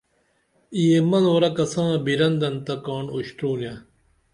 [0.83, 3.73] یے منورہ کساں بِرندن تہ کاݨ اُشترونے